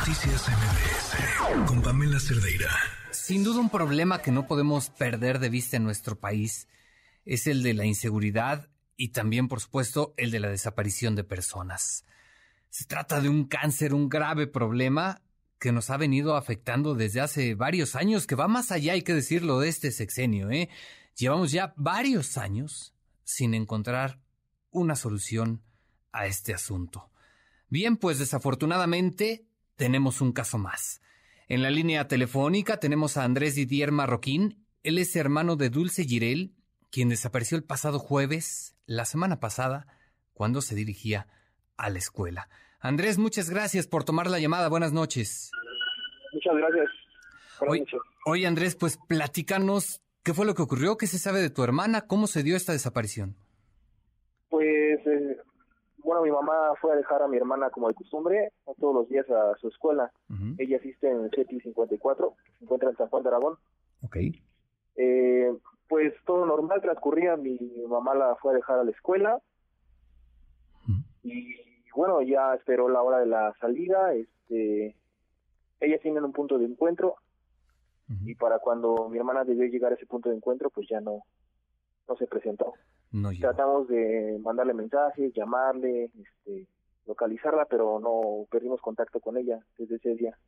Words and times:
Noticias 0.00 0.48
MBS 0.48 1.66
con 1.66 1.82
Pamela 1.82 2.18
Cerdeira. 2.18 2.70
Sin 3.10 3.44
duda 3.44 3.60
un 3.60 3.68
problema 3.68 4.22
que 4.22 4.32
no 4.32 4.46
podemos 4.46 4.88
perder 4.88 5.40
de 5.40 5.50
vista 5.50 5.76
en 5.76 5.84
nuestro 5.84 6.18
país 6.18 6.68
es 7.26 7.46
el 7.46 7.62
de 7.62 7.74
la 7.74 7.84
inseguridad 7.84 8.70
y 8.96 9.08
también, 9.08 9.46
por 9.46 9.60
supuesto, 9.60 10.14
el 10.16 10.30
de 10.30 10.40
la 10.40 10.48
desaparición 10.48 11.16
de 11.16 11.24
personas. 11.24 12.06
Se 12.70 12.86
trata 12.86 13.20
de 13.20 13.28
un 13.28 13.44
cáncer, 13.44 13.92
un 13.92 14.08
grave 14.08 14.46
problema 14.46 15.20
que 15.58 15.70
nos 15.70 15.90
ha 15.90 15.98
venido 15.98 16.34
afectando 16.34 16.94
desde 16.94 17.20
hace 17.20 17.54
varios 17.54 17.94
años, 17.94 18.26
que 18.26 18.36
va 18.36 18.48
más 18.48 18.72
allá, 18.72 18.94
hay 18.94 19.02
que 19.02 19.12
decirlo, 19.12 19.60
de 19.60 19.68
este 19.68 19.92
sexenio. 19.92 20.50
¿eh? 20.50 20.70
Llevamos 21.14 21.52
ya 21.52 21.74
varios 21.76 22.38
años 22.38 22.94
sin 23.22 23.52
encontrar 23.52 24.18
una 24.70 24.96
solución 24.96 25.62
a 26.10 26.24
este 26.24 26.54
asunto. 26.54 27.10
Bien, 27.68 27.98
pues 27.98 28.18
desafortunadamente 28.18 29.49
tenemos 29.80 30.20
un 30.20 30.32
caso 30.32 30.58
más. 30.58 31.00
En 31.48 31.62
la 31.62 31.70
línea 31.70 32.06
telefónica 32.06 32.76
tenemos 32.76 33.16
a 33.16 33.24
Andrés 33.24 33.54
Didier 33.54 33.92
Marroquín. 33.92 34.66
Él 34.82 34.98
es 34.98 35.16
hermano 35.16 35.56
de 35.56 35.70
Dulce 35.70 36.04
Girel, 36.04 36.52
quien 36.90 37.08
desapareció 37.08 37.56
el 37.56 37.64
pasado 37.64 37.98
jueves, 37.98 38.76
la 38.84 39.06
semana 39.06 39.40
pasada, 39.40 39.86
cuando 40.34 40.60
se 40.60 40.74
dirigía 40.74 41.28
a 41.78 41.88
la 41.88 41.96
escuela. 41.96 42.50
Andrés, 42.78 43.16
muchas 43.16 43.48
gracias 43.48 43.86
por 43.86 44.04
tomar 44.04 44.26
la 44.26 44.38
llamada. 44.38 44.68
Buenas 44.68 44.92
noches. 44.92 45.50
Muchas 46.34 46.56
gracias. 46.56 46.90
Hoy, 47.66 47.86
oye, 48.26 48.46
Andrés, 48.46 48.76
pues 48.76 48.98
platícanos 49.08 50.02
qué 50.22 50.34
fue 50.34 50.44
lo 50.44 50.54
que 50.54 50.60
ocurrió, 50.60 50.98
qué 50.98 51.06
se 51.06 51.18
sabe 51.18 51.40
de 51.40 51.48
tu 51.48 51.64
hermana, 51.64 52.02
cómo 52.02 52.26
se 52.26 52.42
dio 52.42 52.54
esta 52.54 52.72
desaparición. 52.72 53.34
Pues 54.50 55.00
eh, 55.06 55.38
bueno, 56.02 56.22
mi 56.22 56.30
mamá 56.30 56.74
fue 56.80 56.92
a 56.92 56.96
dejar 56.96 57.22
a 57.22 57.28
mi 57.28 57.36
hermana 57.36 57.70
como 57.70 57.88
de 57.88 57.94
costumbre 57.94 58.52
todos 58.78 58.94
los 58.94 59.08
días 59.08 59.28
a 59.30 59.54
su 59.58 59.68
escuela. 59.68 60.10
Ella 60.58 60.76
asiste 60.78 61.10
en 61.10 61.24
el 61.24 61.30
CETI 61.30 61.60
54, 61.60 62.34
se 62.58 62.64
encuentra 62.64 62.90
en 62.90 62.96
San 62.96 63.08
Juan 63.08 63.22
de 63.22 63.28
Aragón. 63.28 63.56
Ok. 64.02 64.16
Eh, 64.96 65.52
pues 65.88 66.14
todo 66.24 66.46
normal 66.46 66.80
transcurría, 66.80 67.36
mi 67.36 67.58
mamá 67.88 68.14
la 68.14 68.36
fue 68.36 68.52
a 68.52 68.56
dejar 68.56 68.78
a 68.78 68.84
la 68.84 68.90
escuela 68.90 69.40
y 71.22 71.56
bueno, 71.94 72.22
ya 72.22 72.54
esperó 72.54 72.88
la 72.88 73.02
hora 73.02 73.18
de 73.18 73.26
la 73.26 73.52
salida, 73.60 74.14
este, 74.14 74.96
ellas 75.80 76.00
tienen 76.00 76.24
un 76.24 76.32
punto 76.32 76.58
de 76.58 76.66
encuentro 76.66 77.16
y 78.24 78.34
para 78.34 78.58
cuando 78.58 79.08
mi 79.08 79.18
hermana 79.18 79.44
debió 79.44 79.66
llegar 79.66 79.92
a 79.92 79.94
ese 79.94 80.06
punto 80.06 80.30
de 80.30 80.36
encuentro, 80.36 80.68
pues 80.70 80.88
ya 80.88 81.00
no, 81.00 81.22
no 82.08 82.16
se 82.16 82.26
presentó. 82.26 82.74
Tratamos 83.40 83.88
de 83.88 84.38
mandarle 84.40 84.72
mensajes, 84.72 85.32
llamarle, 85.34 86.10
este, 86.14 86.68
localizarla, 87.06 87.64
pero 87.64 87.98
no 87.98 88.46
perdimos 88.50 88.80
contacto 88.80 89.20
con 89.20 89.36
ella 89.36 89.58
desde 89.78 89.96
ese 89.96 90.14
día. 90.14 90.38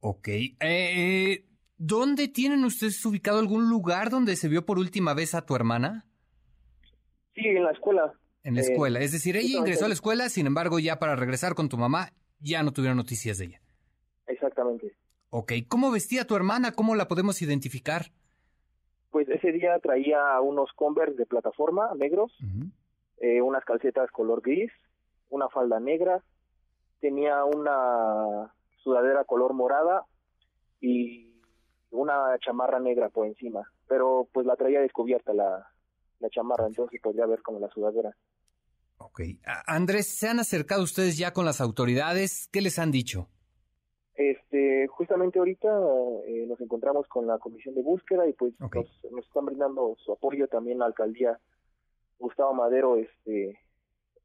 Ok. 0.00 0.28
Eh, 0.28 1.44
¿Dónde 1.76 2.28
tienen 2.28 2.64
ustedes 2.64 3.04
ubicado 3.04 3.38
algún 3.38 3.68
lugar 3.68 4.10
donde 4.10 4.36
se 4.36 4.48
vio 4.48 4.64
por 4.64 4.78
última 4.78 5.12
vez 5.12 5.34
a 5.34 5.44
tu 5.44 5.54
hermana? 5.54 6.06
Sí, 7.34 7.46
en 7.46 7.62
la 7.62 7.72
escuela. 7.72 8.12
En 8.42 8.54
la 8.54 8.62
escuela. 8.62 9.00
Es 9.00 9.12
decir, 9.12 9.36
ella 9.36 9.58
ingresó 9.58 9.84
a 9.84 9.88
la 9.88 9.94
escuela, 9.94 10.28
sin 10.30 10.46
embargo, 10.46 10.78
ya 10.78 10.98
para 10.98 11.14
regresar 11.14 11.54
con 11.54 11.68
tu 11.68 11.76
mamá, 11.76 12.12
ya 12.40 12.62
no 12.62 12.72
tuvieron 12.72 12.96
noticias 12.96 13.38
de 13.38 13.44
ella. 13.46 13.60
Exactamente. 14.26 14.96
Ok. 15.30 15.52
¿Cómo 15.68 15.90
vestía 15.90 16.26
tu 16.26 16.34
hermana? 16.34 16.72
¿Cómo 16.72 16.94
la 16.94 17.06
podemos 17.06 17.42
identificar? 17.42 18.12
Pues 19.10 19.28
ese 19.28 19.52
día 19.52 19.78
traía 19.80 20.40
unos 20.40 20.72
Converse 20.72 21.16
de 21.16 21.26
plataforma 21.26 21.90
negros, 21.96 22.36
eh, 23.18 23.40
unas 23.40 23.64
calcetas 23.64 24.10
color 24.10 24.42
gris, 24.42 24.70
una 25.30 25.48
falda 25.48 25.80
negra, 25.80 26.22
tenía 27.00 27.44
una 27.44 28.52
sudadera 28.82 29.24
color 29.24 29.54
morada 29.54 30.04
y 30.80 31.34
una 31.90 32.38
chamarra 32.38 32.80
negra 32.80 33.08
por 33.08 33.26
encima, 33.26 33.70
pero 33.86 34.28
pues 34.32 34.46
la 34.46 34.56
traía 34.56 34.80
descubierta 34.80 35.32
la, 35.32 35.70
la 36.20 36.30
chamarra, 36.30 36.66
entonces 36.66 37.00
podría 37.02 37.26
ver 37.26 37.42
como 37.42 37.58
la 37.58 37.68
sudadera. 37.68 38.14
Ok. 38.98 39.20
Andrés, 39.66 40.08
¿se 40.08 40.28
han 40.28 40.40
acercado 40.40 40.82
ustedes 40.82 41.16
ya 41.16 41.32
con 41.32 41.44
las 41.44 41.60
autoridades? 41.60 42.48
¿Qué 42.52 42.60
les 42.60 42.78
han 42.78 42.90
dicho? 42.90 43.28
Este, 44.18 44.88
justamente 44.88 45.38
ahorita 45.38 45.68
eh, 46.26 46.44
nos 46.48 46.60
encontramos 46.60 47.06
con 47.06 47.28
la 47.28 47.38
comisión 47.38 47.76
de 47.76 47.82
búsqueda 47.82 48.28
y 48.28 48.32
pues 48.32 48.52
nos, 48.58 49.24
están 49.24 49.46
brindando 49.46 49.94
su 50.04 50.10
apoyo 50.10 50.48
también 50.48 50.80
la 50.80 50.86
alcaldía. 50.86 51.38
Gustavo 52.18 52.52
Madero 52.52 52.96
este 52.96 53.60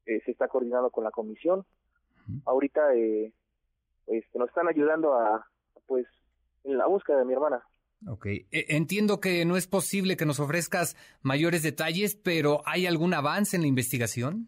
eh, 0.08 0.22
se 0.26 0.32
está 0.32 0.48
coordinando 0.48 0.90
con 0.90 1.04
la 1.04 1.12
comisión. 1.12 1.64
Ahorita 2.46 2.96
eh, 2.96 3.34
pues, 4.08 4.24
nos 4.34 4.50
están 4.50 4.68
ayudando 4.68 5.14
a 5.14 5.46
pues 5.86 6.08
en 6.64 6.80
la 6.80 6.88
búsqueda 6.88 7.20
de 7.20 7.26
mi 7.26 7.34
hermana. 7.34 7.64
Ok, 8.08 8.26
e, 8.26 8.48
entiendo 8.70 9.20
que 9.20 9.46
no 9.46 9.58
es 9.58 9.68
posible 9.68 10.18
que 10.18 10.26
nos 10.26 10.40
ofrezcas 10.40 10.98
mayores 11.22 11.62
detalles, 11.62 12.16
pero 12.16 12.64
¿hay 12.66 12.88
algún 12.88 13.14
avance 13.14 13.58
en 13.58 13.62
la 13.62 13.68
investigación? 13.68 14.48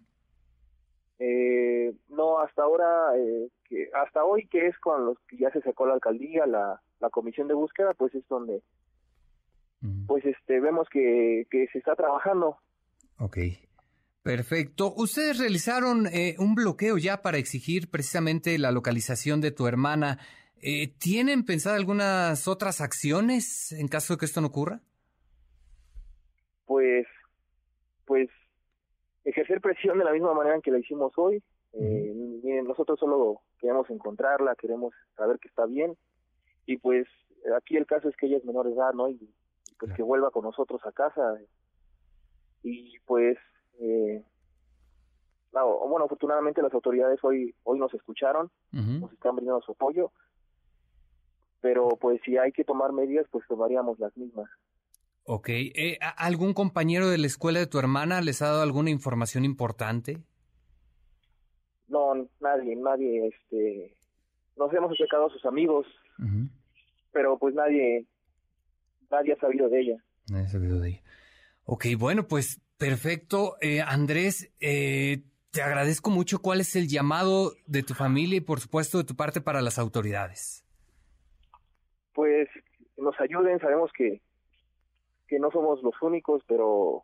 Eh, 1.19 1.93
no, 2.09 2.34
ahora, 2.65 3.17
eh, 3.17 3.49
que 3.63 3.89
hasta 3.93 4.23
hoy 4.23 4.47
que 4.47 4.67
es 4.67 4.77
con 4.79 5.05
los 5.05 5.17
que 5.27 5.37
ya 5.37 5.51
se 5.51 5.61
sacó 5.61 5.85
la 5.85 5.93
alcaldía, 5.93 6.45
la, 6.45 6.81
la 6.99 7.09
comisión 7.09 7.47
de 7.47 7.53
búsqueda, 7.53 7.93
pues 7.93 8.13
es 8.15 8.27
donde, 8.27 8.61
pues 10.07 10.25
este, 10.25 10.59
vemos 10.59 10.87
que, 10.89 11.45
que 11.49 11.67
se 11.71 11.77
está 11.77 11.95
trabajando. 11.95 12.57
Ok. 13.19 13.37
Perfecto. 14.23 14.91
Ustedes 14.97 15.37
realizaron 15.37 16.07
eh, 16.07 16.35
un 16.39 16.55
bloqueo 16.55 16.97
ya 16.97 17.21
para 17.21 17.37
exigir 17.37 17.91
precisamente 17.91 18.57
la 18.57 18.71
localización 18.71 19.39
de 19.39 19.51
tu 19.51 19.67
hermana. 19.67 20.17
Eh, 20.63 20.87
¿Tienen 20.97 21.45
pensado 21.45 21.75
algunas 21.75 22.47
otras 22.47 22.81
acciones 22.81 23.71
en 23.71 23.87
caso 23.87 24.13
de 24.13 24.17
que 24.17 24.25
esto 24.25 24.41
no 24.41 24.47
ocurra? 24.47 24.81
Pues, 26.65 27.05
pues 28.05 28.27
ejercer 29.25 29.61
presión 29.61 29.99
de 29.99 30.05
la 30.05 30.11
misma 30.11 30.33
manera 30.33 30.55
en 30.55 30.63
que 30.63 30.71
la 30.71 30.79
hicimos 30.79 31.13
hoy. 31.17 31.43
Eh, 31.73 32.11
nosotros 32.63 32.99
solo 32.99 33.41
queremos 33.59 33.89
encontrarla, 33.89 34.55
queremos 34.55 34.93
saber 35.15 35.39
que 35.39 35.47
está 35.47 35.65
bien 35.65 35.95
y 36.65 36.77
pues 36.77 37.07
aquí 37.57 37.77
el 37.77 37.85
caso 37.85 38.09
es 38.09 38.15
que 38.15 38.27
ella 38.27 38.37
es 38.37 38.45
menor 38.45 38.67
de 38.67 38.73
edad, 38.73 38.93
¿no? 38.93 39.09
Y, 39.09 39.33
pues 39.77 39.91
que 39.91 40.03
vuelva 40.03 40.31
con 40.31 40.45
nosotros 40.45 40.79
a 40.85 40.91
casa 40.93 41.37
y 42.63 42.97
pues 43.05 43.37
eh, 43.79 44.23
bueno, 45.63 46.05
afortunadamente 46.05 46.61
las 46.61 46.73
autoridades 46.73 47.19
hoy 47.23 47.55
hoy 47.63 47.79
nos 47.79 47.93
escucharon, 47.93 48.51
nos 48.71 49.11
están 49.13 49.35
brindando 49.35 49.61
su 49.61 49.71
apoyo, 49.71 50.11
pero 51.61 51.89
pues 51.99 52.19
si 52.25 52.37
hay 52.37 52.51
que 52.51 52.63
tomar 52.63 52.91
medidas, 52.91 53.25
pues 53.31 53.47
tomaríamos 53.47 53.99
las 53.99 54.15
mismas. 54.17 54.49
Ok. 55.23 55.49
Eh, 55.49 55.97
¿Algún 56.17 56.53
compañero 56.53 57.09
de 57.09 57.17
la 57.17 57.27
escuela 57.27 57.59
de 57.59 57.67
tu 57.67 57.79
hermana 57.79 58.21
les 58.21 58.41
ha 58.41 58.47
dado 58.47 58.61
alguna 58.61 58.89
información 58.89 59.45
importante? 59.45 60.19
Nadie, 62.45 62.75
nadie, 62.75 63.27
este, 63.27 63.95
nos 64.55 64.71
hemos 64.71 64.91
acercado 64.91 65.25
a 65.25 65.29
sus 65.31 65.43
amigos, 65.45 65.87
pero 67.11 67.39
pues 67.39 67.55
nadie, 67.55 68.05
nadie 69.09 69.33
ha 69.33 69.37
sabido 69.37 69.67
de 69.67 69.81
ella. 69.81 70.03
Nadie 70.29 70.45
ha 70.45 70.49
sabido 70.49 70.79
de 70.79 70.89
ella. 70.89 71.01
Ok, 71.63 71.85
bueno, 71.97 72.27
pues 72.27 72.61
perfecto. 72.77 73.55
Eh, 73.61 73.81
Andrés, 73.81 74.53
eh, 74.59 75.23
te 75.51 75.63
agradezco 75.63 76.11
mucho. 76.11 76.37
¿Cuál 76.39 76.61
es 76.61 76.75
el 76.75 76.87
llamado 76.87 77.53
de 77.65 77.81
tu 77.81 77.95
familia 77.95 78.37
y 78.37 78.41
por 78.41 78.59
supuesto 78.59 78.99
de 78.99 79.05
tu 79.05 79.15
parte 79.15 79.41
para 79.41 79.63
las 79.63 79.79
autoridades? 79.79 80.63
Pues 82.13 82.47
nos 82.95 83.19
ayuden, 83.19 83.59
sabemos 83.59 83.91
que 83.97 84.21
que 85.27 85.39
no 85.39 85.49
somos 85.49 85.81
los 85.81 85.99
únicos, 86.03 86.43
pero 86.47 87.01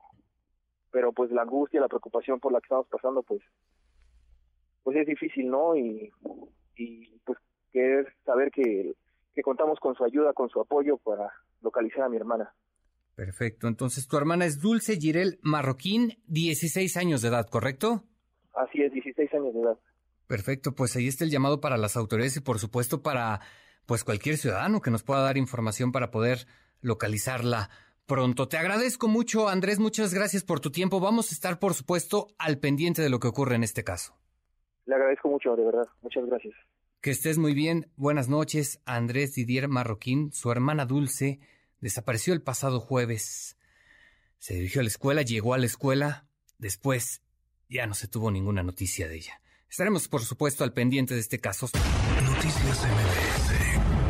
pero 0.91 1.11
pues 1.13 1.31
la 1.31 1.41
angustia, 1.41 1.81
la 1.81 1.87
preocupación 1.87 2.39
por 2.39 2.51
la 2.51 2.59
que 2.59 2.65
estamos 2.65 2.87
pasando, 2.89 3.23
pues 3.23 3.41
pues 4.83 4.97
es 4.97 5.07
difícil, 5.07 5.49
¿no? 5.49 5.75
Y, 5.75 6.11
y 6.75 7.19
pues 7.25 7.37
querer 7.71 8.13
saber 8.25 8.51
que, 8.51 8.95
que 9.33 9.41
contamos 9.41 9.79
con 9.79 9.95
su 9.95 10.03
ayuda, 10.03 10.33
con 10.33 10.49
su 10.49 10.59
apoyo 10.59 10.97
para 10.97 11.31
localizar 11.61 12.03
a 12.03 12.09
mi 12.09 12.17
hermana. 12.17 12.53
Perfecto, 13.15 13.67
entonces 13.67 14.07
tu 14.07 14.17
hermana 14.17 14.45
es 14.45 14.59
Dulce 14.59 14.95
Girel 14.95 15.39
Marroquín, 15.41 16.17
16 16.27 16.97
años 16.97 17.21
de 17.21 17.27
edad, 17.27 17.47
¿correcto? 17.49 18.03
Así 18.53 18.81
es, 18.81 18.91
16 18.93 19.33
años 19.33 19.53
de 19.53 19.61
edad. 19.61 19.77
Perfecto, 20.27 20.73
pues 20.73 20.95
ahí 20.95 21.07
está 21.07 21.25
el 21.25 21.29
llamado 21.29 21.59
para 21.59 21.77
las 21.77 21.97
autoridades 21.97 22.37
y 22.37 22.41
por 22.41 22.57
supuesto 22.59 23.03
para 23.03 23.41
pues 23.85 24.03
cualquier 24.03 24.37
ciudadano 24.37 24.81
que 24.81 24.91
nos 24.91 25.03
pueda 25.03 25.21
dar 25.21 25.37
información 25.37 25.91
para 25.91 26.09
poder 26.09 26.47
localizarla 26.81 27.69
pronto. 28.05 28.47
Te 28.47 28.57
agradezco 28.57 29.07
mucho, 29.07 29.49
Andrés, 29.49 29.79
muchas 29.79 30.13
gracias 30.13 30.43
por 30.43 30.59
tu 30.59 30.71
tiempo. 30.71 30.99
Vamos 30.99 31.31
a 31.31 31.35
estar, 31.35 31.59
por 31.59 31.73
supuesto, 31.73 32.27
al 32.37 32.59
pendiente 32.59 33.01
de 33.01 33.09
lo 33.09 33.19
que 33.19 33.27
ocurre 33.27 33.55
en 33.55 33.63
este 33.63 33.83
caso. 33.83 34.17
Le 34.91 34.95
agradezco 34.95 35.29
mucho, 35.29 35.55
de 35.55 35.63
verdad. 35.63 35.87
Muchas 36.01 36.25
gracias. 36.25 36.53
Que 36.99 37.11
estés 37.11 37.37
muy 37.37 37.53
bien. 37.53 37.89
Buenas 37.95 38.27
noches. 38.27 38.81
Andrés 38.83 39.33
Didier 39.33 39.69
Marroquín, 39.69 40.33
su 40.33 40.51
hermana 40.51 40.85
Dulce, 40.85 41.39
desapareció 41.79 42.33
el 42.33 42.41
pasado 42.41 42.81
jueves. 42.81 43.57
Se 44.37 44.55
dirigió 44.55 44.81
a 44.81 44.83
la 44.83 44.89
escuela, 44.89 45.21
llegó 45.21 45.53
a 45.53 45.57
la 45.57 45.65
escuela. 45.65 46.25
Después 46.57 47.23
ya 47.69 47.87
no 47.87 47.93
se 47.93 48.09
tuvo 48.09 48.31
ninguna 48.31 48.63
noticia 48.63 49.07
de 49.07 49.15
ella. 49.15 49.41
Estaremos, 49.69 50.09
por 50.09 50.23
supuesto, 50.23 50.65
al 50.65 50.73
pendiente 50.73 51.13
de 51.13 51.21
este 51.21 51.39
caso. 51.39 51.69
Noticias 52.25 52.85
MBS 52.85 54.00